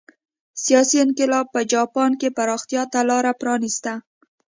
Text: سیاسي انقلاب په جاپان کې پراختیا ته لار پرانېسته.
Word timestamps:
سیاسي 0.63 0.97
انقلاب 1.05 1.45
په 1.55 1.59
جاپان 1.73 2.11
کې 2.19 2.35
پراختیا 2.37 2.83
ته 2.91 2.99
لار 3.09 3.25
پرانېسته. 3.41 3.93